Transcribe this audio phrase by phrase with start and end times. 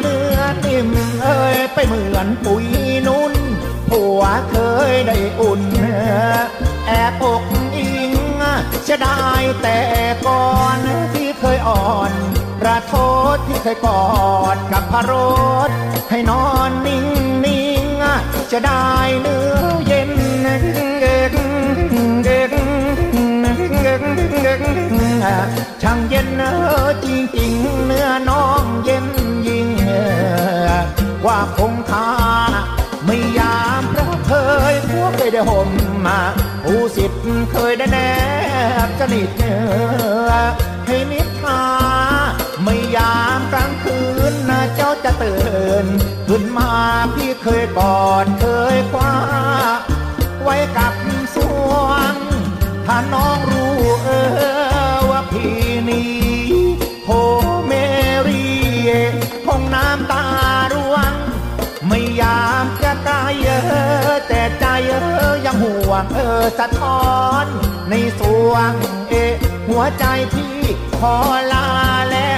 [0.00, 0.88] เนื้อนิ่ม
[1.22, 2.66] เอ้ยไปเหมือนปุ๋ย
[3.06, 3.34] นุ่น
[3.90, 4.56] ผัวเค
[4.90, 5.62] ยได้อุ่น
[6.86, 6.90] แอ
[7.20, 7.42] บอก
[7.76, 8.12] อิง
[8.88, 9.28] จะได้
[9.62, 9.78] แต่
[10.26, 10.78] ก่อน
[11.14, 12.12] ที่เคยอ่อน
[12.60, 12.94] ประโท
[13.34, 14.04] ษที่เคยกอ
[14.56, 15.12] ดกับพระร
[15.68, 15.70] ถ
[16.10, 17.06] ให้นอนนิ่ง
[17.44, 17.86] นิ่ง
[18.52, 18.88] จะได้
[19.20, 20.10] เนื้อเย็น
[25.82, 26.52] ช่างเย็นเนอ
[27.04, 29.06] จริงจริงๆเนื้อน้องเย็น
[29.46, 29.57] ยิ
[30.82, 30.84] ง
[31.24, 32.08] กว่าคงคา
[33.06, 34.32] ไม่ยามพระเค
[34.72, 35.70] ยพวกเคยได้ห่ม
[36.06, 36.20] มา
[36.64, 37.20] ผู้สิทธิ์
[37.52, 37.98] เคยได้แน
[38.86, 39.58] บสนิทเนื้
[40.28, 40.30] อ
[40.86, 41.62] ให้นิทา
[42.62, 44.00] ไม่ยามกลางคื
[44.30, 45.42] นนะเจ้าจะตื่
[45.84, 45.86] น
[46.28, 46.70] ขึ้นมา
[47.14, 49.14] พี่เคยกอดเคยคว้า
[50.42, 50.94] ไว้กับ
[51.34, 51.36] ส
[51.68, 52.14] วง
[52.86, 53.47] ถ้าน้อง
[64.28, 64.94] แต่ใจเอ
[65.32, 67.02] อยังห่วงเออสะท้อ
[67.44, 67.46] น
[67.90, 68.72] ในสวง
[69.10, 69.14] เอ
[69.68, 70.56] หัวใจพี่
[70.98, 71.14] ขอ
[71.52, 71.66] ลา
[72.12, 72.32] แล้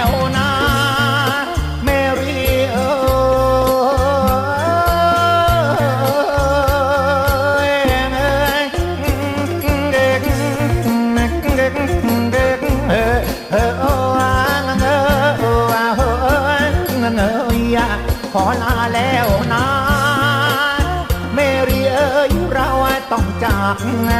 [23.73, 23.73] า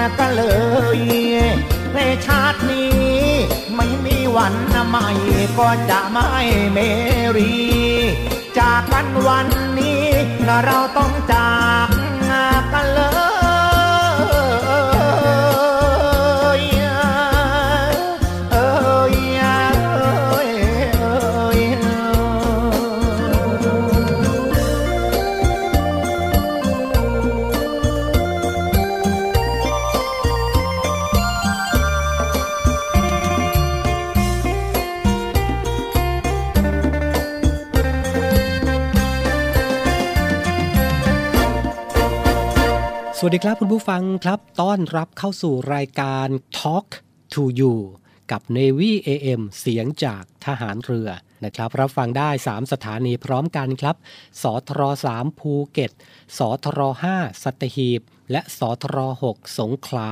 [0.07, 0.43] กกันเล
[0.97, 0.99] ย
[1.93, 2.99] ในชาตินี้
[3.75, 4.53] ไม่มีวัน
[4.87, 5.09] ใหม่
[5.57, 6.29] ก็จะไม่
[6.73, 6.77] เม
[7.37, 7.53] รี
[8.57, 9.47] จากกันวัน
[9.79, 10.03] นี้
[10.65, 11.51] เราต้องจา
[11.85, 13.20] กกันเลย
[43.31, 46.27] สดีครับคุณผู้ฟังครับ ต้อนรับเข้าสู่รายการ
[46.59, 46.87] Talk
[47.33, 47.75] to You
[48.31, 51.09] กับ Navy AM เสียงจากทหารเรือ
[51.45, 53.95] นะครับ รับฟังได้ 3 สถานีพร้อมกันครับ
[54.41, 54.81] สทร
[55.15, 55.91] 3ภูเก็ต
[56.37, 56.79] สทร
[57.13, 58.01] 5สัตหีบ
[58.31, 58.97] และสทร
[59.29, 60.09] 6สงขลา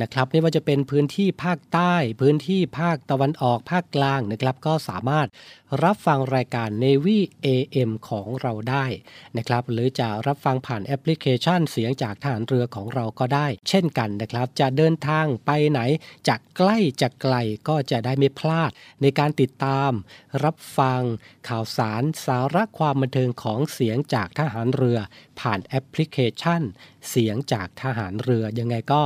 [0.00, 5.28] นะครับไม่ว่าจะเป็นพื้นที่ภาคใต้ พื้นที่ภาคตะวันออกภาคกลางนะครับ ก็สามารถ
[5.82, 8.86] รับฟังรายการ Navy AM ของเราได้
[9.36, 15.80] นะครับหรือจะรับฟังผ่านแอปพลิเคชันเสียงจากทหารเรือของเราก็ได้ เช่นกันนะครับ จะเดินทางไปไหน
[16.28, 17.34] จากใกล้จากไกล
[17.68, 18.70] ก็จะได้ไม่พลาด
[19.02, 19.90] ในการติดตาม
[20.44, 21.02] รับฟัง
[21.48, 24.98] ข่าวสารสาระความบันเทิงของเสียงจากทหารเรือ
[25.40, 26.62] ผ่านแอปพลิเคชัน
[27.10, 29.02] เสียงจากทหารเรือ ยังไงก็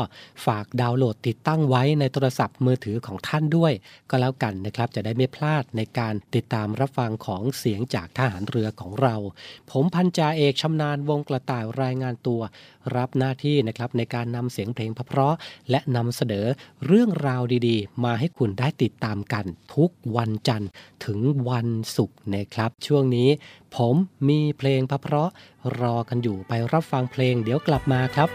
[0.47, 3.73] ฝากดาวน์โหลดติดตั้งไว้ในโทรศัพท์มือถือของท่านด้วย
[4.11, 9.17] ก็แล้วกันนะครับจะได้ไม่พลาดในการติดตามรับฟังของเสียงจากทหารเรือของเรา
[9.71, 12.41] ผมพันจ่าเอกชำนาญวงกระต่ายรายงานตัว
[12.95, 15.35] รับหน้าที่นะครับในการนำเสียงเพลงเพราะ
[15.71, 16.47] และนำเสนอ
[16.87, 19.45] เรื่องราวดีๆ มาให้คุณได้ติดตามกัน
[19.75, 20.71] ทุกวันจันทร์
[21.05, 21.19] ถึง
[21.51, 23.29] วันศุกร์นะครับ ช่วงนี้
[23.77, 23.95] ผม
[24.29, 25.29] มีเพลงเพราะ
[25.81, 28.31] รอกันอยู่ไปรับฟังเพลงเดี๋ยวกลับมาครับ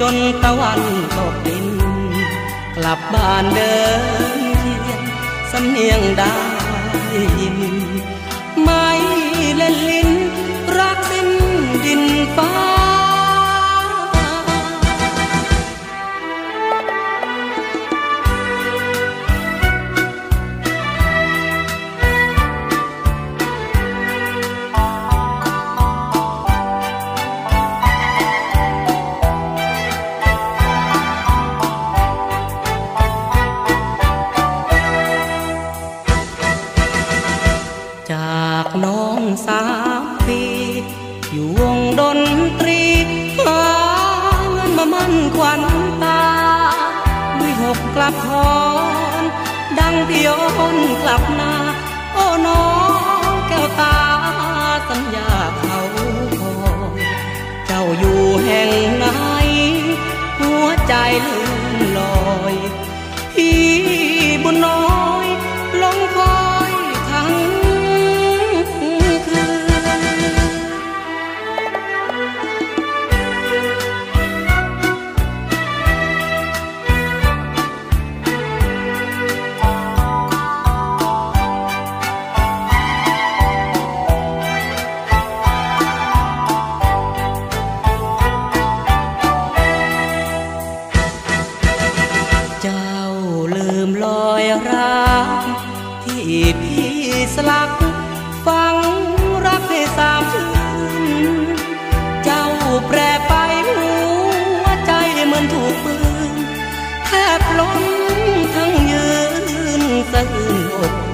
[0.00, 0.80] จนตะวัน
[1.16, 1.66] ตกดิน
[2.76, 3.74] กลับบ้านเดิ
[4.38, 5.02] นเทียน
[5.52, 6.34] สำเนียงได้
[7.40, 7.56] ยิน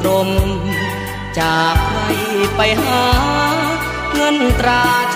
[0.06, 0.30] นอกตรม
[1.38, 2.00] จากใคร
[2.56, 3.04] ไปหา
[4.14, 5.15] เงินตราช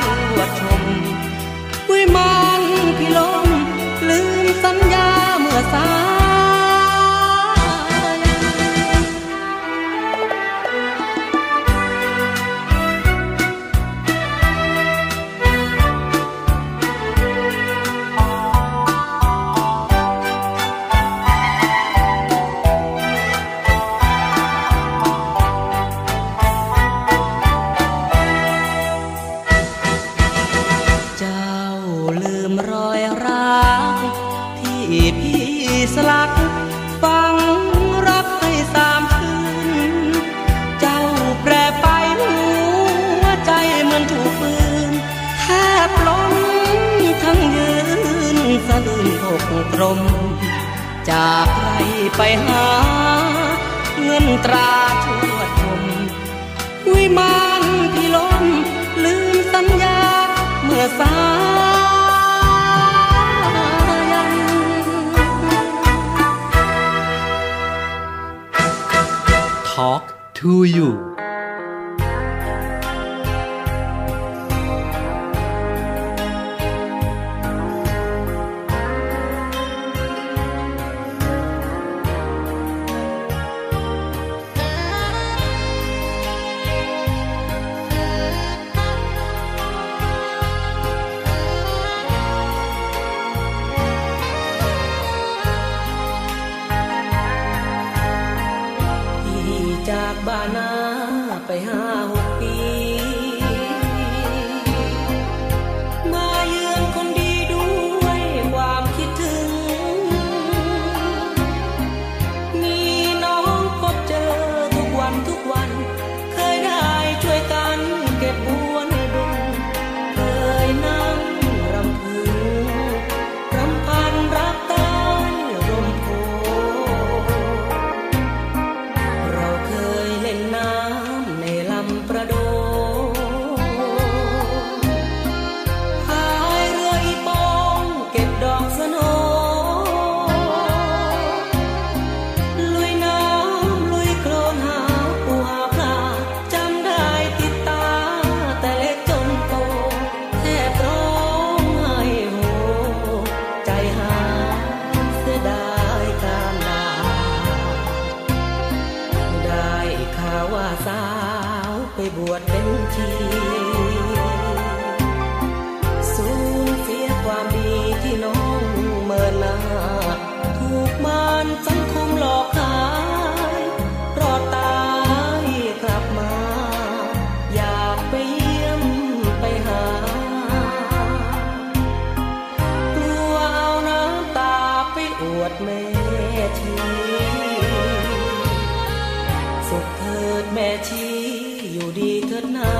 [192.41, 192.80] good.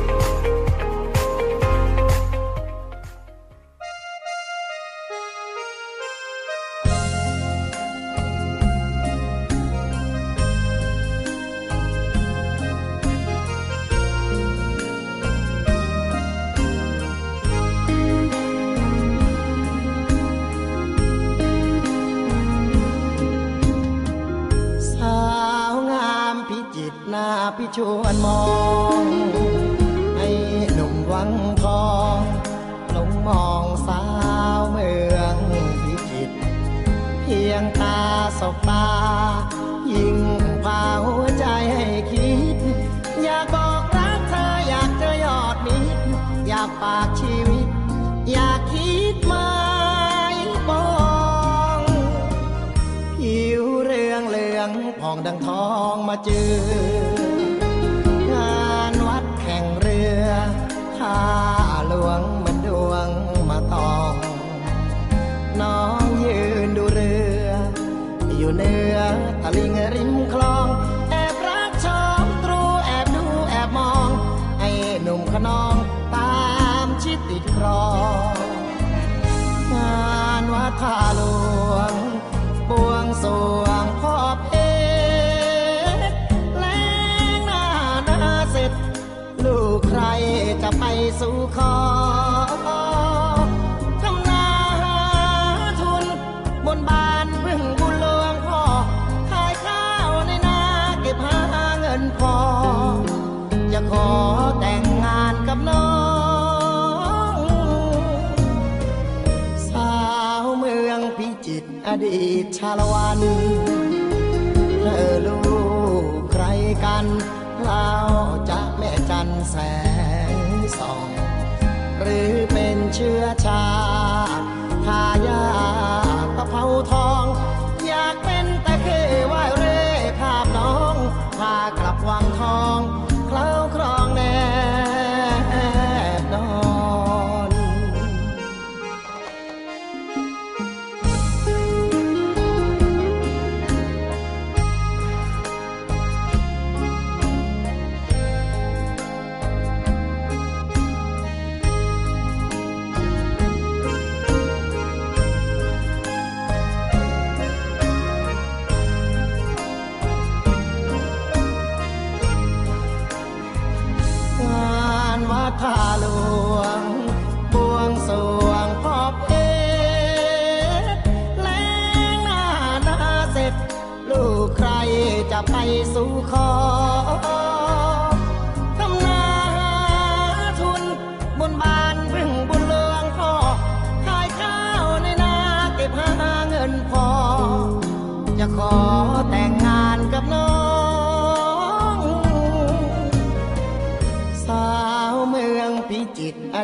[112.03, 113.70] ดีตชาละวัน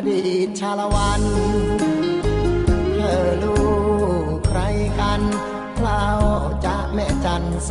[0.08, 1.22] ดีตชาละวัน
[2.94, 3.60] เธอลู
[4.34, 4.60] กใคร
[5.00, 5.20] กัน
[5.80, 6.04] เรา
[6.64, 7.70] จะแม่จันแส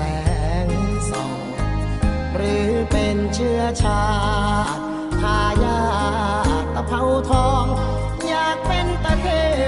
[0.66, 0.68] ง
[1.10, 1.32] ส่อง
[2.36, 4.04] หรือเป็นเชื้อชา
[5.22, 5.80] ทายา
[6.76, 7.66] ตะเภาทอง
[8.28, 9.26] อยากเป็นตะเค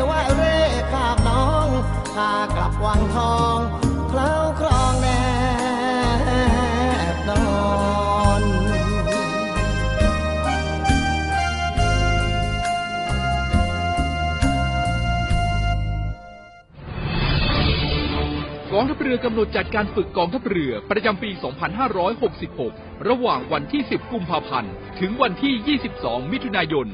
[0.09, 0.59] ว่าเร่
[0.91, 1.67] ขาบน้อง
[2.13, 3.58] พากลับวังทอง
[19.09, 21.29] รือกำหนดจัดการฝึกกองทัพเรือประจำปี
[22.19, 26.87] 2566 ระหว่างวันที่ 10 กุมภาพันธ์ ถึงวันที่ 22 มิถุนายน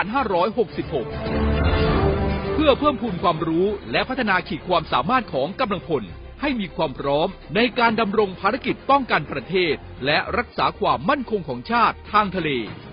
[0.00, 6.02] 2566 เพื่อเพิ่มพูนความรู้และพัฒนาขีดความสามารถของกำลังพล
[6.40, 9.74] ให้มีความพร้อมในการดำรงภารกิจป้องกันประเทศ
[10.06, 12.50] และรักษาความมั่นคงของชาติทางทะเล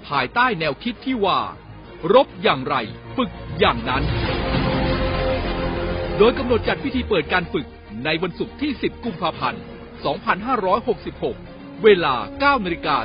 [0.08, 1.40] ภายใต้แนวคิดที่ว่า
[2.13, 2.76] รบอย่างไร
[3.18, 4.04] ฝึกอย่างนั้น
[6.18, 7.68] โดยกำหนดจัดพิธีเปิดการฝึก
[8.10, 9.62] ในวันศุกร์ที่ 10 กุมภาพันธ์
[10.93, 12.15] 2566 เวลา
[12.58, 12.96] 9นาฬิกา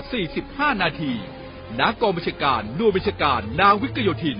[0.72, 1.12] 45 นาที
[1.78, 4.38] ณกองบัญชาการหน่วยบัญชาการนาวิกโยธิน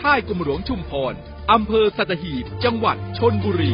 [0.00, 1.14] ค่ายกรมหลวงชุมพร
[1.52, 3.72] อำเภอสัตหีบ จังหวัดชนบุรี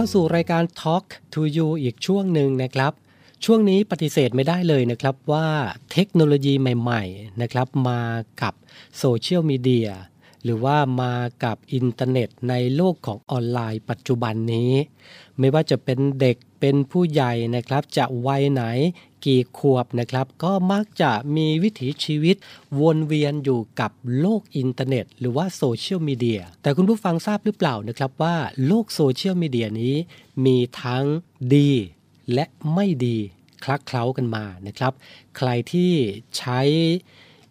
[0.00, 2.92] เข้าสู่รายการ Talk to You อีกช่วงหนึ่งนะครับ
[3.44, 5.48] ช่วงนี้ปฏิเสธไม่ได้เลยนะครับว่า
[5.92, 8.02] เทคโนโลยีใหม่ๆนะครับมา
[8.42, 8.54] กับ
[8.98, 9.90] โซเชียลมีเดีย
[10.44, 14.72] หรือว่ามากับอินเทอร์เน็ตในโลกของออนไลน์ปัจจุบันนี้
[15.38, 18.64] ไม่ว่าจะเป็นเด็กเป็นผู้ใหญ่นะครับ จะวัยไหน
[19.24, 22.36] กี่ขวบนะครับ ก็มักจะมีวิถีชีวิต
[22.80, 29.94] วนเวียนอยู่กับโลกอินเทอร์เน็ต หรือว่าโซเชียลมีเดียแต่คุณผู้ฟังทราบหรือเปล่านะครับว่าโลกโซเชียลมีเดียนี้
[30.44, 31.04] มีทั้ง
[31.54, 31.70] ดี
[32.32, 33.18] และไม่ดี
[33.64, 34.92] คลักเคล้ากันมานะครับ
[35.36, 35.92] ใครที่
[36.36, 36.60] ใช้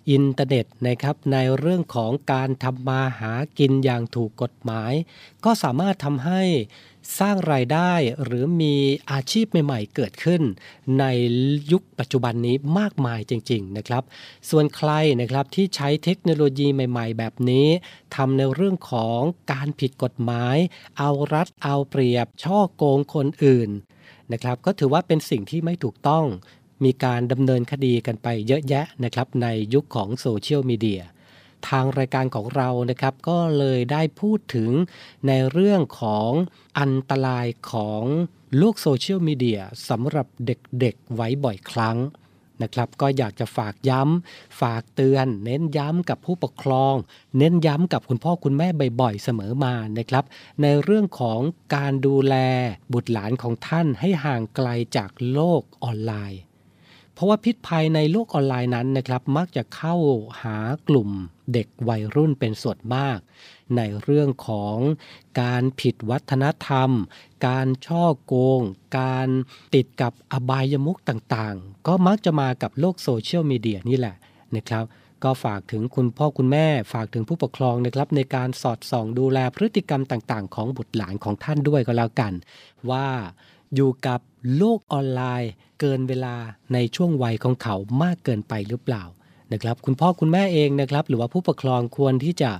[0.10, 4.94] อินเทอร์เน็ตนะครับในเรื่องของการทำมาหากินอย่างถูกกฎหมาย
[5.46, 6.42] ก็สามารถทำให้
[7.20, 7.94] สร้างรายได้
[8.24, 8.76] หรือมี
[9.12, 10.42] อาชีพใหม่ๆเกิดขึ้น
[11.00, 11.06] ใน
[11.72, 14.04] ยุคปัจจุบันนี้มากมายจริง ๆนะครับ
[14.50, 14.92] ส่วนใคร
[15.22, 17.68] นะครับที่ใช้เทคโนโลยีใหม่ ๆ แบบนี้
[18.16, 19.20] ทำในเรื่องของ
[19.52, 20.58] การผิดกฎหมาย
[20.98, 23.70] เอารัดเอาเปรียบ ช่อโกงคนอื่น
[24.32, 26.26] นะครับ ก็ถือว่าเป็นสิ่งที่ไม่ถูกต้อง
[26.84, 31.02] มีการดำเนินคดีกันไปเยอะแยะนะครับในยุคของโซเชียลมีเดีย
[31.70, 34.72] ทางรายการของเรานะครับ ก็เลยได้พูดถึง
[35.28, 36.32] ในเรื่องของ
[36.80, 38.04] อันตรายของ
[38.58, 41.98] โลกโซเชียลมีเดียสำหรับเด็กๆไว้บ่อยครั้ง
[42.62, 46.96] นะครับ ก็อยากจะฝากย้ำ ฝากเตือน เน้นย้ำกับผู้ปกครอง
[47.38, 48.68] เน้นย้ำกับคุณพ่อคุณแม่
[49.02, 50.24] บ่อยๆ เสมอมานะครับ
[50.62, 51.40] ในเรื่องของ
[51.76, 52.36] การดูแล
[52.94, 54.68] บุตรหลานของท่านให้ห่างไกล
[54.98, 56.42] จากโลกออนไลน์
[57.20, 59.96] เพราะว่าพิษภัยในโลกออนไลน์นั้นนะครับมักจะเข้า
[60.44, 61.10] หากลุ่ม
[61.54, 63.18] เด็กวัยรุ่นเป็นส่วนมาก
[63.78, 64.78] ในเรื่องของ
[65.42, 66.90] การผิดวัฒนธรรม
[67.48, 68.62] การช่อโกง
[69.00, 69.28] การ
[69.76, 74.16] ติดกับอบายมุขต่างๆ ก็มักจะมากับโลกโซเชียลมีเดียนี่แหละ
[74.56, 74.84] นะครับ
[75.24, 82.34] ก็ฝากถึงคุณพ่อคุณแม่ฝากถึงผู้ปกครองนะครับ ในการสอดส่องดูแลพฤติกรรมต่างๆ ของบุตรหลานของท่านด้วยก็แล้วกัน
[82.90, 83.08] ว่า
[83.76, 84.20] อยู่กับ
[84.58, 86.36] โลกออนไลน์ เกินเวลา
[86.74, 89.04] ในช่วงวัยของเขามากเกินไปหรือเปล่า
[89.54, 92.52] นะครับคุณพ่อคุณแม่เองนะครับหรือว่าผู้ปกครองควรที่จะ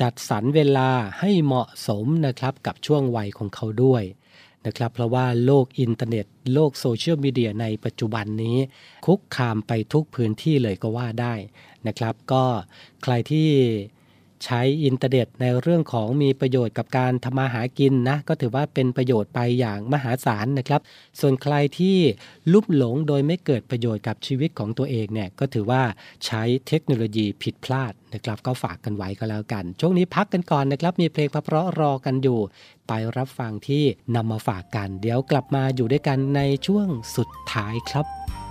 [0.00, 4.02] จัดสรรเวลาให้เหมาะสมนะครับกับช่วงวัยของเขาด้วย
[4.66, 8.56] นะครับเพราะว่าโลกอินเทอร์เน็ต โลกโซเชียลมีเดียในปัจจุบันนี้
[9.06, 11.34] คุกคามไปทุกพื้นที่เลยก็ว่าได้
[11.86, 12.44] นะครับ ก็
[13.02, 13.48] ใครที่
[14.44, 20.80] ใช้อินเทอร์เน็ตในเรื่องของมีประโยชน์กับการทำมาหากินนะก็ถือว่าเป็นประโยชน์ไปอย่างมหาศาลนะครับ
[21.20, 21.96] ส่วนใครที่
[22.52, 25.82] ลุ่มหลงโดยไม่เกิดประโยชน์กับชีวิตของตัวเองเนี่ยก็ถือว่า
[26.26, 32.40] ใช้เทคโนโลยีผิดพลาดนะครับ ก็ฝากกันไว้ก็แล้วกัน ช่วงนี้พักกันก่อนนะครับ มีเพลงเพราะรอกันอยู่
[32.88, 38.43] ไปรับฟังที่นำมาฝากกัน เดี๋ยวกลับมาอยู่ด้วยกันในช่วงสุดท้ายครับ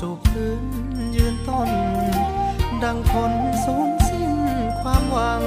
[0.00, 0.64] จูบพื้น
[1.16, 1.70] ยืนต้น
[2.82, 3.32] ดังคน
[3.64, 4.34] สูญสิ้น
[4.80, 5.42] ความหวัง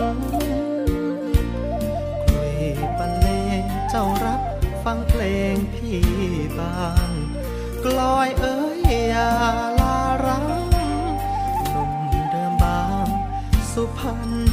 [2.27, 2.57] คลุย
[2.97, 3.27] บรรเล
[3.61, 4.41] งเจ้ารับ
[4.83, 6.01] ฟังเพลงพี่
[6.59, 7.09] บาง
[7.85, 9.31] กลอยเอ้ยอย่า
[9.79, 10.45] ลารัง
[11.69, 11.91] หนุ่ม
[12.31, 13.07] เดิมบาง
[13.71, 14.52] สุพรรณ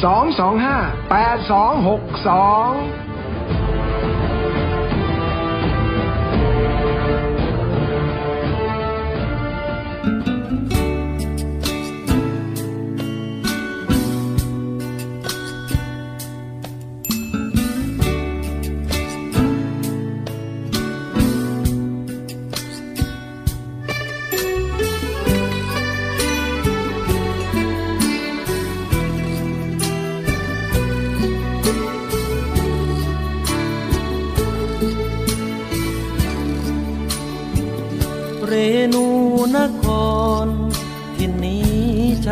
[0.00, 3.05] 225 8262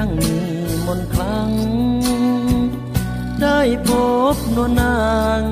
[0.04, 0.38] ช่งมี
[0.86, 1.50] มนคลัง
[3.42, 3.88] ได้พ
[4.34, 4.98] บนวลนา
[5.40, 5.42] ง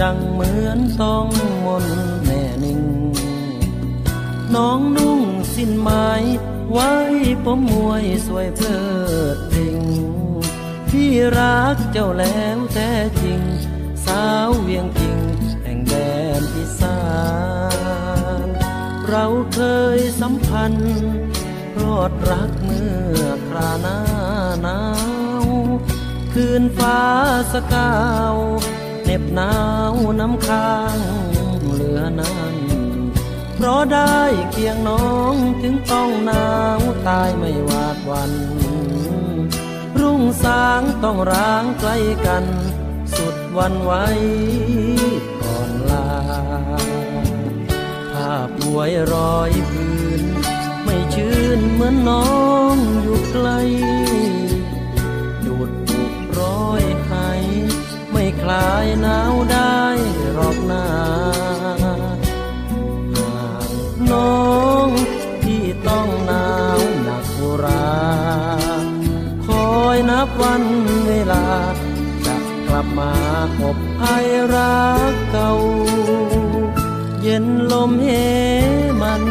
[0.00, 1.26] ดังเหมือนต้อง
[1.64, 1.86] มน
[2.24, 2.82] แม่นิ่ง
[4.54, 5.22] น้องนุ่ง
[5.54, 6.08] สิ้นไม้
[6.72, 6.92] ไว้
[7.44, 8.80] ผมมวยสวยเพลิ
[9.36, 9.82] ดเพลง
[10.88, 13.40] พี่รักเจ้าแล้วแท้จริง
[14.04, 15.18] สาวเวียงจริง
[15.62, 15.94] แห่งแด
[16.40, 17.00] นอีสา
[18.44, 18.48] น
[19.08, 19.24] เรา
[19.54, 19.60] เค
[19.96, 20.98] ยสัมพันธ์
[21.82, 22.88] รอดรักเมื่
[23.20, 23.27] อ
[23.80, 23.98] หน้า
[24.62, 24.80] หนา
[25.42, 25.46] ว
[26.32, 27.00] คืนฟ้า
[27.52, 27.92] สกา
[28.34, 28.36] ว
[29.04, 29.52] เหน็บหนา
[29.92, 30.98] วน้ำค้าง
[31.72, 32.54] เหลือนั้น
[33.54, 34.18] เพราะได้
[34.50, 36.48] เคียงน้องถึงต้องหนา
[36.78, 38.32] วตายไม่วาดวัน
[40.00, 42.44] รุ่งสางต้องร้างใกล้กัน
[43.16, 43.92] สุดวันไหว
[45.42, 46.08] ก่อนลา
[48.12, 49.97] ภาพหวยรอยพื้น
[51.14, 52.28] ชื่นเหมือนน้อ
[52.74, 53.48] งอยู่ไกล
[55.44, 57.12] ดูดปุกร้อยไห
[58.10, 59.82] ไม่คลายหนาวได้
[60.32, 60.86] หรอกนา
[61.82, 61.96] หา
[63.68, 63.70] ก
[64.12, 64.42] น้อ
[64.86, 64.88] ง
[65.42, 66.48] ที่ต้องหนา
[66.78, 67.88] วหนักอุรา
[69.46, 70.64] คอยนับวัน
[71.06, 71.46] เวลา
[72.26, 72.36] จะ
[72.66, 73.12] กลับมา
[73.60, 74.04] อบไอ
[74.54, 75.52] รักเก่า
[77.22, 78.08] เย็นลมเห
[79.02, 79.22] มัน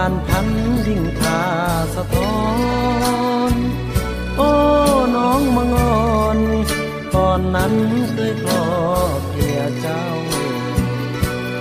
[0.00, 0.48] านพัน
[0.86, 1.40] ดิ่งทา
[1.94, 2.36] สะท้อ
[3.50, 3.52] น
[4.36, 4.50] โอ้
[5.16, 6.38] น้องมังอน
[7.14, 7.74] ก่อนนั้น
[8.12, 8.64] เคยคลอ
[9.30, 10.04] เพียเจ้า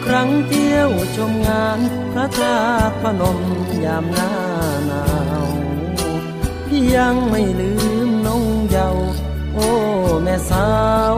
[0.06, 1.80] ครั้งเที่ยวชมงาน
[2.14, 2.58] พระธา
[2.90, 3.40] ตุพนม
[3.86, 4.34] ยามหน้า
[4.88, 5.06] หนา
[5.48, 5.50] ว
[6.68, 7.72] พี่ยังไม่ลื
[8.08, 9.08] มน้องเยาว์
[9.54, 9.70] โอ้
[10.24, 10.68] แม่สา
[11.16, 11.18] ว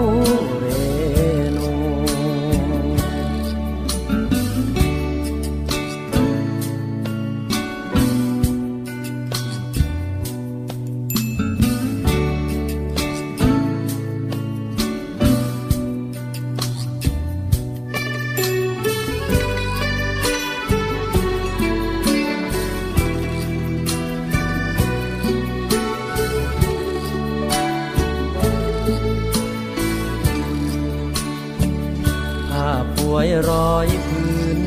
[33.12, 34.60] วยรอยพื้น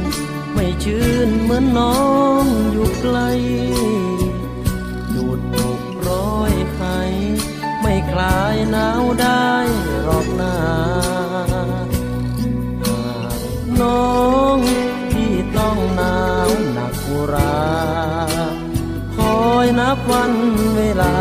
[0.55, 2.01] ไม่ชื่นเหมือนน้อ
[2.43, 3.18] งอยู่ไกล
[5.14, 7.01] ดูดตกร้อยไห้
[7.80, 9.51] ไม่คลายหนาวได้
[10.03, 10.57] หรอกนา
[11.53, 11.66] หา
[13.36, 13.40] ก
[13.80, 14.16] น้อ
[14.57, 14.59] ง
[15.12, 17.57] ที่ต้องหนาวหนักอุรา
[19.16, 20.32] คอยนับวัน
[20.76, 21.14] เวลา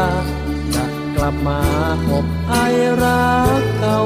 [0.75, 1.61] จะกลับมา
[2.09, 2.53] อบไอ
[3.03, 3.99] รักเก่า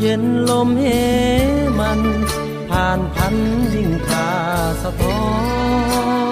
[0.00, 0.84] เย็นลมเห
[1.78, 2.00] มัน
[2.70, 3.34] ผ่านพัน
[3.74, 4.30] ยิ่งคา
[4.82, 5.22] สะท้อ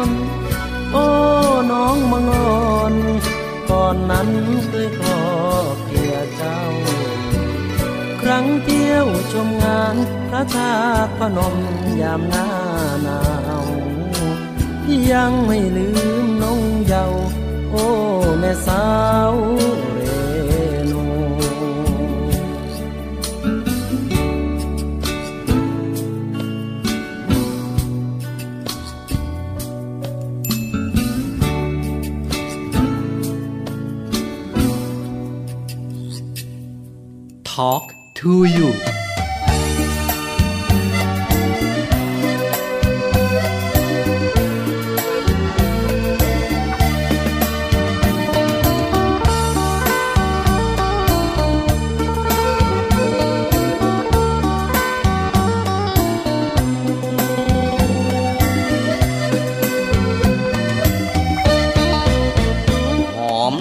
[0.07, 0.09] น
[0.93, 1.07] โอ้
[1.71, 2.95] น้องมังอน
[3.71, 4.29] ก่อนนั้น
[4.69, 5.23] เคยคลอ
[5.85, 6.61] เกลียเจ้า
[8.21, 9.97] ครั้งเที่ยวชมงาน
[10.29, 10.75] พระธา
[11.07, 11.57] ตุพนม
[12.01, 12.49] ยามหน้า
[13.05, 13.21] หนา
[13.63, 13.67] ว
[15.13, 15.89] ยังไม่ลื
[16.25, 17.23] มน้องเยาว์
[17.71, 17.87] โอ้
[18.39, 18.87] แม่สา
[19.33, 19.35] ว
[37.59, 38.69] talk to you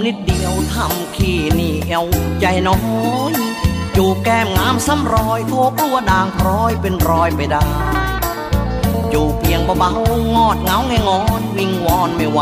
[0.05, 2.05] นิดเดียวทำขี้เหนียว
[2.39, 2.77] ใจน้อ
[3.26, 3.26] ง
[3.99, 7.63] จูบแก้มงามซ้ำรอยโทกลัวด่างพร้อยเป็นรอยไปได้
[9.13, 12.39] จูบเพียงเบาๆงอดเงาไงงอนวิงวอนไม่ไหว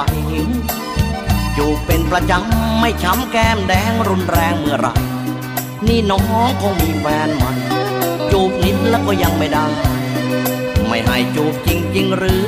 [1.57, 4.87] จูบเป็นประจำไม่ช้ำแก้มแดงรุนแรงเมื่อไร
[5.87, 7.51] นี่น้องคงมีแฟนใหม่
[8.31, 9.65] จูบนิดแล้วก็ยังไม่ได้
[10.87, 12.45] ไม่ให้จูบจริงๆหรือ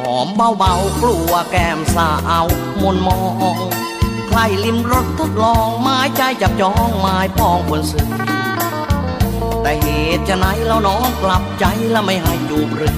[0.00, 0.28] หอม
[0.58, 2.10] เบาๆกลัวแก้มสา
[2.44, 2.46] ว
[2.82, 3.18] มนมอ
[3.56, 3.83] ง
[4.36, 8.08] ใครลิมรถทดลองไม้ใจจับจองไม้ปองบนสื่อ
[9.62, 12.94] แต่เหตุจะไหนแล้วน้องกลับใจแล้วไม่ให้จูบหรือ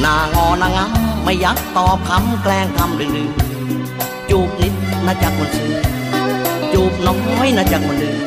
[0.00, 3.28] หนางอนางงำไม่ยักตอบคำแกล้งทำดื้อ
[4.30, 4.74] จูบนิด
[5.06, 5.74] นะจักคนซื้อ
[6.72, 8.18] จูบน้อยนะจักคนดื้อ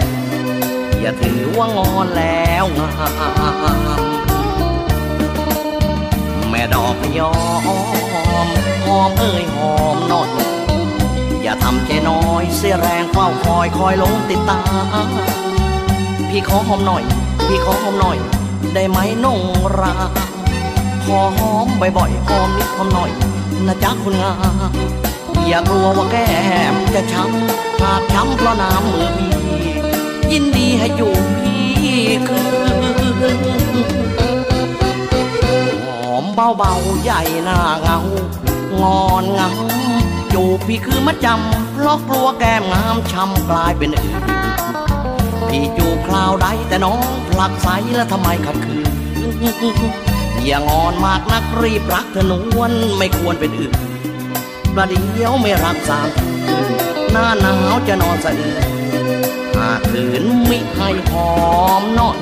[1.01, 2.89] อย่าถือว่างอนแล้วงา
[3.99, 4.01] ม
[6.49, 7.32] แม่ดอกยอ
[7.65, 7.67] ม
[8.86, 14.61] หอมเอ้ยหอมนอยอย่าทำใจน้อยเสียแรงเฝ้าคอยคอยลงติดตา
[15.05, 15.07] ม
[16.30, 17.03] พี่ขอหอมหน่อย
[17.47, 18.17] พี่ขอหอมหน่อย
[18.74, 19.41] ได้ไหมนง
[19.80, 19.93] รา
[21.05, 21.67] ขอหอม
[21.97, 23.11] บ่อยๆหอมนิดหอมหน่อย
[23.67, 24.34] นะจ๊ะคุณงา
[24.72, 24.74] ม
[25.47, 26.30] อย่ากลัวว่าแก้
[26.74, 29.34] มจะช้ำหากช้ำเพราะน้ำมือพี่
[30.32, 31.65] ยินดีให้อยู่พี่
[32.28, 32.82] คืน
[35.86, 36.26] หอม
[36.57, 37.99] เบาๆใหญ่หน้าเงา
[38.82, 39.90] งอนงาม
[40.34, 44.23] จูบพี่คือมัดจำเพราะกลัวแก้มงามช้ำกลายเป็นอื่น
[45.49, 48.88] พี่จูบคราวใดแต่น้องผลักใสแล้วทำไมขัดขืน
[50.45, 53.73] อย่างอนมากนักรีบรักเธอนวลไม่ควรเป็นอื่น
[54.75, 56.09] ประเดี๋ยวไม่รักสาม
[57.11, 58.63] หน้าหนาวจะนอนสะอื้น
[59.55, 61.29] หากคืนมิให้หอ
[61.82, 62.17] มน่อย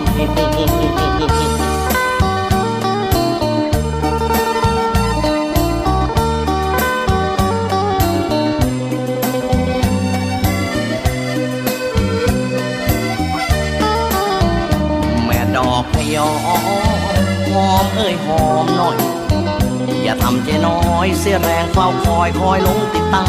[16.46, 16.48] ห
[17.70, 18.98] อมเอ้ยหอมหน่อย
[20.04, 23.26] อย่าทำใจน้อยเสียแรงเฝ้าคอยคอยหลงติดตา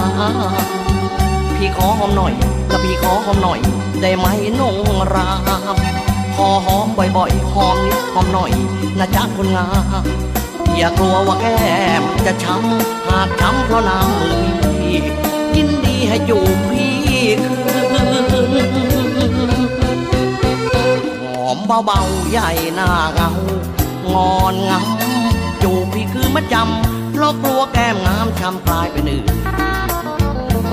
[1.56, 2.32] พี่ขอหอมหน่อย
[2.70, 3.58] ถ้าพี่ขอหอมหน่อย
[4.02, 4.26] ได้ไหม
[4.60, 4.76] นง
[5.14, 5.30] รา
[5.74, 5.78] ม
[6.36, 6.86] ขอหอม
[7.16, 8.52] บ่อยๆหอมนิดหอมหน่อย
[8.98, 9.66] นะจ๊ะคนงา
[10.02, 10.04] ม
[10.76, 11.58] อย่ากลัวว่าแก้
[12.00, 14.40] มจะช้ำหากช้ำเพราะน้ำมือ
[14.78, 14.98] พี่
[15.56, 16.94] ยินดีให้จูบพี่
[17.44, 17.59] คื
[21.86, 23.30] เบาๆใหญ่หน้าเงา
[24.14, 29.26] งอนงำจูบพี่คือมัดจำเพราะกลัวแก้มงามช้ำกลายเป็นอื่น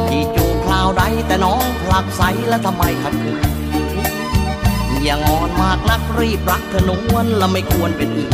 [0.09, 3.41] ที่จูบคราวใดแต่น้องผลักใสแล้วทำไมขัดขืน
[5.03, 8.33] อย่างอนมากนักรีบรักเธอนวลและไม่ควรเป็นอื่น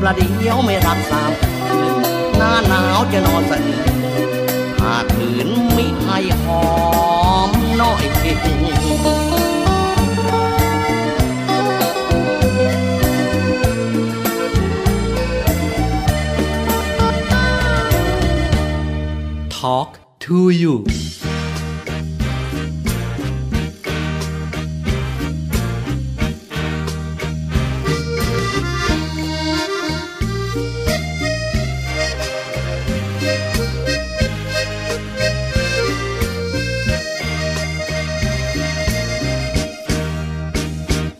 [0.00, 1.32] ประเดี๋ยวไม่รักสาม
[2.36, 3.80] หน้าหนาวจะนอนสะอื้น
[4.80, 6.62] หากคืนมิให้หอ
[7.48, 7.50] ม
[7.80, 8.26] น่อยเอ
[9.42, 9.43] ง
[19.64, 19.92] Talk
[20.24, 20.74] to you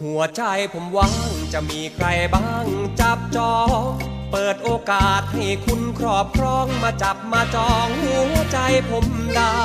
[0.00, 0.42] หัวใจ
[0.72, 1.12] ผมว่าง
[1.52, 2.66] จะมีใครบ้าง
[3.00, 3.56] จับจอ
[3.90, 8.58] ง เปิดโอกาสให้คุณครอบครองมาจับมาจองหัวใจ
[8.90, 9.06] ผม
[9.36, 9.60] ได้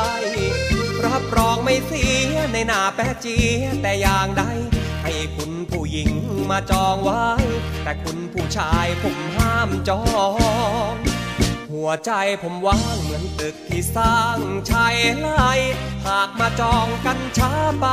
[1.05, 3.37] รับรองไม่เสียในหน้าแปะจี
[3.81, 4.43] แต่อย่างใด
[5.03, 6.11] ให้คุณผู้หญิง
[6.49, 7.25] มาจองไว้
[7.83, 10.03] แต่คุณผู้ชายผมห้ามจอ
[10.91, 10.95] ง
[11.71, 12.11] หัวใจ
[12.41, 14.39] ผมว่างเหมือนตึกที่สร้าง
[14.69, 15.53] ชายไล่
[16.07, 17.51] หากมาจองกันช้า
[17.81, 17.85] ไป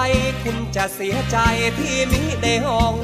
[0.42, 1.38] คุณจะเสียใจ
[1.78, 2.96] ที่มิได้ห้อง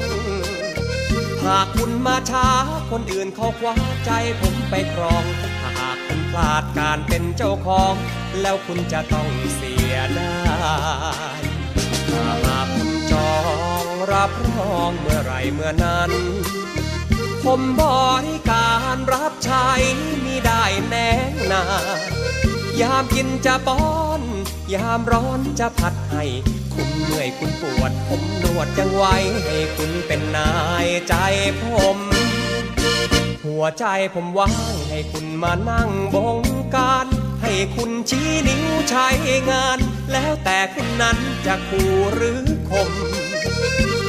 [1.45, 2.47] หากคุณมาช้า
[2.91, 3.75] คนอื่นเขาคว้า
[4.05, 5.23] ใจผมไปครอง
[5.77, 7.93] หากคุณพลาดการเป็นเจ้าของ
[8.41, 10.37] แล้วคุณจะต้องเสียได้
[12.11, 13.35] ถ้าหากคุณจอ
[13.83, 16.11] งรับรองเมื่อไรเมื่อนั้น
[17.43, 17.81] ผมบ
[18.25, 19.67] ริการรับใช้
[20.23, 21.09] มิได้แน่
[21.51, 21.63] นา
[22.81, 23.83] ยามกินจะป้อ
[24.19, 24.21] น
[24.73, 26.23] ยามร้อนจะพัดให้
[27.05, 30.51] เมื่อยคุณปวดผมนวดยังไว้ให้คุณเป็นนา
[30.85, 31.15] ยใจ
[31.61, 31.63] ผ
[31.95, 31.97] ม
[33.45, 34.53] หัวใจผมว่าง
[34.89, 36.39] ให้คุณมานั่งบง
[36.75, 37.07] การ
[37.41, 39.07] ให้คุณชี้นิ้วใช้
[39.51, 39.79] งาน
[40.11, 42.91] แล้วแต่คุณนั้นจะคู่หรือคม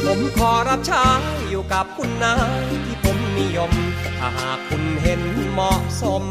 [0.05, 1.07] ผมขอรับใช้
[1.49, 3.73] อยู่กับคุณนายที่ผมนิยม
[4.19, 6.23] ถ้าหากคุณเห็นเหมาะสม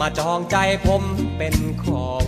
[0.00, 0.56] มาจองใจ
[0.86, 1.02] ผม
[1.38, 1.54] เป็น
[1.84, 2.27] ของ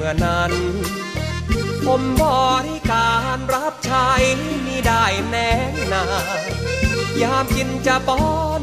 [0.00, 0.52] เมื่อนั้น
[1.86, 2.24] ผมบ
[2.66, 4.08] ริการรับใช้
[4.66, 5.50] มิได้แน่
[5.92, 6.04] นา
[7.22, 8.26] ยามกินจะป้อ
[8.60, 8.62] น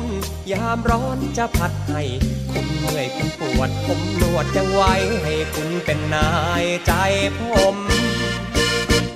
[0.52, 2.04] ยามร้อนจะพัดให้
[2.52, 6.32] คุณเมื่อยคุณปวด ผมนวดยังไว้ให้คุณเป็นนา
[6.64, 6.94] ยใจ
[7.40, 7.42] ผ
[7.74, 7.76] ม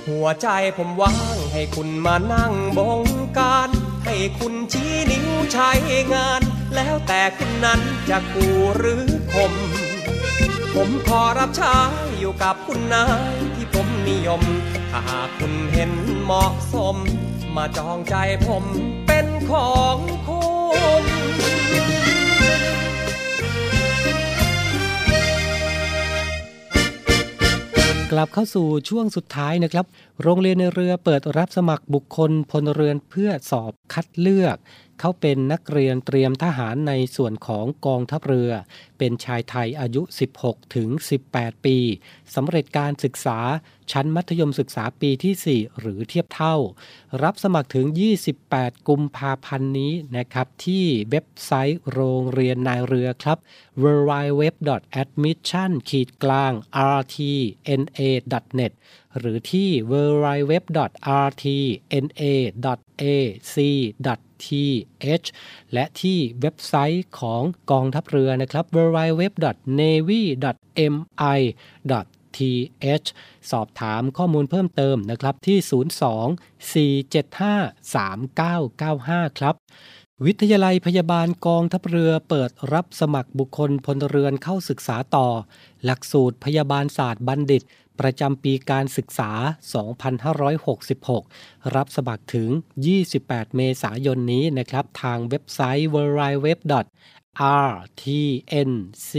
[0.08, 3.02] หัวใจผมว่างให้คุณมานั่งบง
[3.38, 3.70] การ
[4.06, 5.70] ให้คุณชี้นิ้วใช้
[6.14, 6.42] งาน
[6.74, 8.46] แล้วแต่คุณนั้นจะกู
[8.76, 9.04] หรือ
[9.34, 9.54] คม
[10.74, 11.76] ผมขอรับใช้
[12.42, 14.42] กับคุณนายที่ผมนิยม
[14.90, 16.96] ถ้าหากคุณเห็นเหมาะสม
[17.56, 18.14] มาจองใจ
[18.46, 18.64] ผม
[19.06, 20.44] เป็นของคุ
[21.02, 21.04] ณ
[28.12, 29.86] กลับเข้าสู่ช่วงสุดท้ายนะครับ
[30.22, 34.56] โรงเรียนในเรือเปิดรับสมัครบุคคลพลเรือนเพื่อสอบคัดเลือก
[35.00, 38.50] เขาเป็นนักเรียนเตรียมทหารในส่วนของกองทัพเรือ
[38.98, 40.02] เป็นชายไทยอายุ
[40.38, 40.88] 16 ถึง
[41.26, 41.76] 18 ปี
[42.34, 43.38] สำเร็จการศึกษา
[43.92, 46.56] ชั้นมัธยมศึกษาปีที่ 4 หรือเทียบเท่า
[47.22, 47.86] รับสมัครถึง
[48.36, 53.38] 28 กุมภาพันธ์นี้นะครับ ที่เว็บไซต์โรงเรียนนายเรือครับ
[53.82, 54.48] w w w a
[55.08, 56.52] d m i s s i o n ขีดกลาง
[56.98, 58.72] rtna.net
[59.18, 59.92] หรือที่ w
[60.24, 60.52] w w
[61.26, 61.44] r t
[62.04, 62.22] n a
[63.02, 63.04] a
[63.54, 63.56] c
[64.44, 65.26] th
[65.72, 69.24] และที่เว็บไซต์ของกองทัพเรือนะครับ w w w
[69.80, 70.22] navy
[70.92, 71.40] mi
[72.38, 73.08] th
[73.50, 75.58] สอบถามข้อมูลเพิ่มเติมนะครับที่
[77.24, 79.54] 02-475-3995 ครับ
[80.26, 85.28] วิทยาลัยพยาบาลกองทัพเรือเปิดรับสมัครบุคคลพลเรือนเข้าศึกษาต่อ
[85.84, 87.62] หลักสูตรพยาบาลศาสตร์บัณฑิต
[88.00, 89.30] ประจำปีการศึกษา
[90.92, 92.48] 2566 รับสมัครถึง
[93.02, 95.88] 28 เมษายนนี้นะครับ ทางเว็บไซต์
[97.38, 99.12] rtncn.ac.th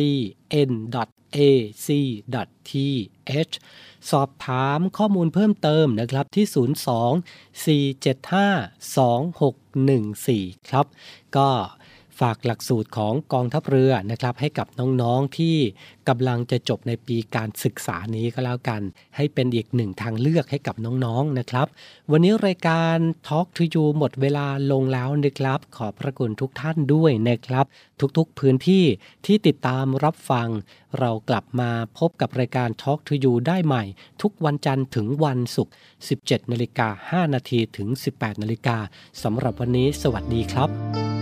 [4.11, 6.45] สอบถามข้อมูลเพิ่มเติมนะครับที่
[10.37, 10.85] 02-475-2614 ครับ
[11.37, 11.49] ก็
[12.21, 15.55] ฝากหลักสูตรของกองทัพเรือนะครับ ให้กับน้องๆที่
[16.09, 18.81] กำลังจะจบในปีการศึกษานี้ก็แล้วกัน
[19.15, 21.67] ให้เป็นอีกหนึ่งทางเลือกให้กับน้องๆนะครับ
[22.11, 22.97] วันนี้รายการ
[23.27, 27.65] Talk to You หมดเวลาลงแล้วนะครับ ขอบพระคุณทุกท่านด้วยนะครับ
[28.17, 28.83] ทุกๆพื้นที่
[29.25, 30.47] ที่ติดตามรับฟัง
[30.99, 33.83] เรากลับมาพบกับรายการ Talk to You ได้ใหม่
[34.21, 35.73] ทุกวันจันทร์ถึงวันศุกร์
[36.11, 38.77] 17นาฬิกา5นาทีถึง 18นาฬิกา
[39.23, 41.20] สำหรับวันนี้สวัสดีครับ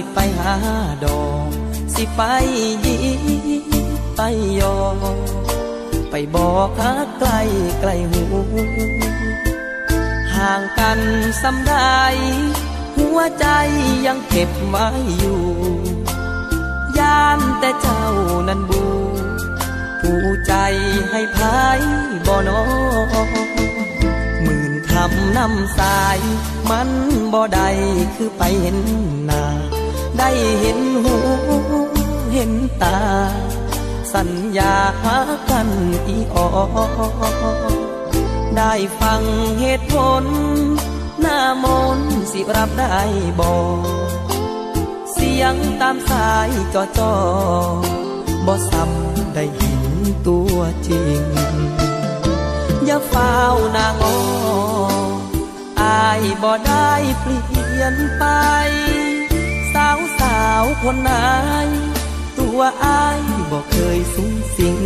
[0.00, 0.56] สิไปหา
[1.04, 1.50] ดอก
[1.94, 2.20] สิไป
[2.84, 2.96] ยี
[4.16, 4.20] ไป
[4.60, 4.76] ยอ
[6.10, 7.30] ไปบอกหาไกล
[7.80, 8.22] ไกลหู
[10.34, 11.00] ห่างกัน
[11.42, 12.00] สำได้
[12.96, 13.46] หัวใจ
[14.06, 14.88] ยังเก็บไว้
[15.18, 15.42] อยู่
[16.98, 18.04] ย่านแต่เจ้า
[18.48, 18.82] นั้นบู
[20.00, 20.54] ผู้ใจ
[21.10, 21.80] ให้พาย
[22.26, 22.62] บ่อนอ
[24.40, 26.18] หมื่นคำนำสาย
[26.70, 26.88] มัน
[27.32, 27.68] บ่ได้
[28.14, 28.78] คือไปเห็น
[29.26, 29.44] หน้า
[30.22, 31.16] ได้เห็นหู
[32.32, 32.52] เห็น
[32.82, 32.98] ตา
[34.14, 35.18] สัญญาหา
[35.50, 35.68] กัน
[36.08, 36.56] อีออ
[38.56, 39.22] ได้ฟัง
[39.60, 40.24] เหตุผล
[41.20, 41.66] หน้าม
[41.98, 42.00] น
[42.32, 42.98] สิรับได้
[43.38, 43.52] บ่
[45.12, 47.14] เสียงตามสายจอจอ
[48.46, 49.82] บ่ซ้ำได้เห็น
[50.26, 50.56] ตัว
[50.88, 51.22] จริง
[52.84, 53.36] อย่าเฝ้า
[53.76, 54.04] นางอ
[55.80, 56.90] อายบ่ได้
[57.20, 61.12] เปลี่ยนไปาวสาวคนไหน
[62.38, 63.20] ตัวอาย
[63.50, 64.78] บอกเคยสูงสิง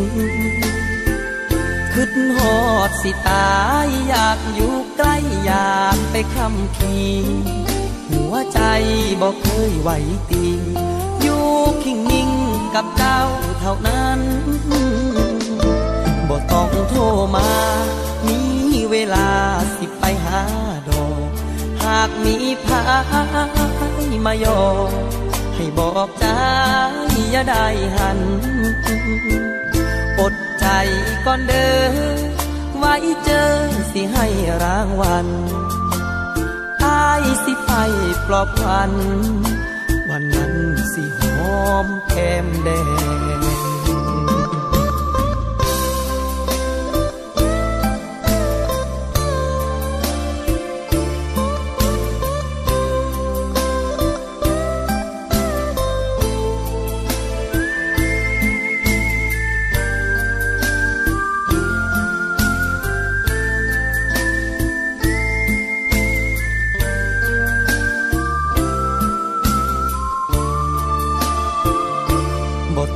[1.93, 6.97] คึดหอดสิตายอยากอยู่ใกล้อยากไปคำพี
[8.11, 8.61] หัวใจ
[9.21, 9.91] บอกเคยไหว
[10.31, 10.47] ตี
[11.23, 11.47] อยู่
[11.85, 12.31] คิงนิ่ง
[12.75, 13.21] กับเจ้า
[13.61, 14.21] เท่านั้น
[16.29, 17.03] บอกต้องโทร
[17.37, 17.51] มา
[18.27, 18.41] มี
[18.91, 19.29] เวลา
[19.77, 20.43] สิไปหา
[20.89, 22.83] ดอกากมีพา
[24.11, 24.63] ยมายอ
[25.55, 26.27] ให้บอกใจ
[27.33, 27.67] อย่าได้
[27.97, 28.21] หัน
[30.21, 30.67] อดใจ
[31.27, 32.25] ก่อนเด้อ
[32.79, 33.49] ไว้เจอ
[33.93, 34.27] สิให้
[34.63, 35.27] รางวัล
[36.85, 37.71] อายสิไป
[38.27, 38.93] ปลอบวัน
[40.11, 40.55] วันนั้น
[40.93, 41.21] สิห
[41.63, 42.69] อมแก้มแด
[43.41, 43.44] ง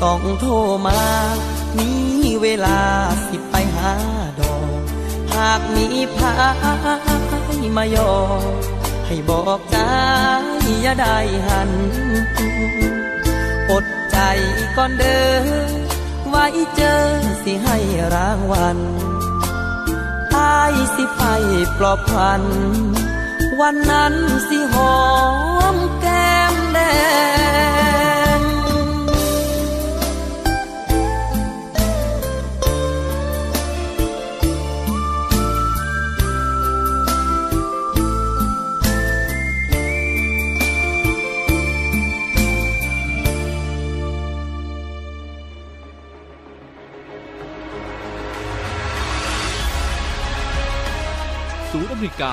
[0.03, 0.53] ต้องโทร
[0.86, 1.01] มา
[1.78, 1.90] มี
[2.42, 2.80] เวลา
[3.28, 3.94] สิไปหา
[4.40, 4.82] ดอก
[5.34, 5.86] หากมี
[6.16, 6.34] พา
[7.62, 8.12] ยมายอ
[9.07, 9.78] ให้บอกใจ
[10.82, 11.70] อย่าได้หัน
[13.70, 14.18] อดใจ
[14.76, 15.78] ก่อนเด้อ
[16.28, 16.46] ไว้
[16.76, 17.03] เจอ
[17.42, 17.78] สิให้
[18.14, 18.78] รางวัล
[20.36, 21.22] อายสิไป
[21.78, 22.42] ปลอบควัน
[23.61, 24.14] วันนั้น
[24.49, 24.99] สิหอ
[25.74, 26.78] มแก้มแด
[27.66, 27.67] ง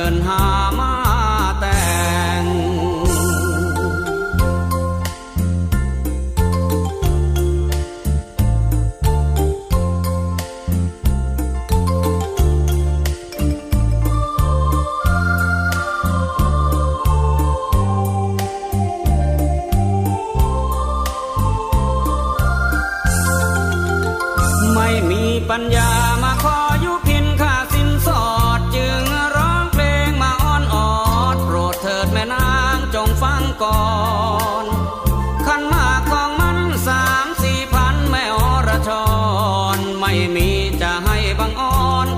[0.00, 0.89] จะจั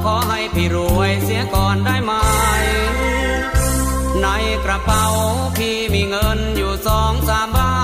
[0.05, 2.13] ขอให้พี่รวยเสียก่อนได้ไหม
[4.23, 4.29] ใน
[4.65, 5.07] กระเป๋า
[5.57, 7.75] พี่มีเงินอยู่สองสามบา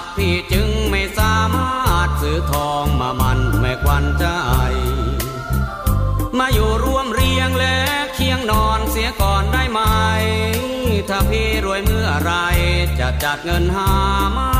[0.00, 4.26] ท พี่จึงไม่สามารถซื้อทองมามันไม่ควันใจ
[6.38, 7.76] มาอยู่ร่วมเรียงและ
[8.14, 9.80] เคียงนอนเสียก่อนได้ไหม
[11.08, 12.32] ถ้าพี่รวยเมื่อไร
[13.00, 13.90] จะจัดเงินหา
[14.36, 14.55] มา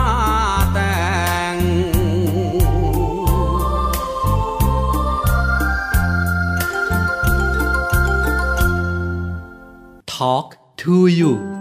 [10.16, 11.55] talk to you.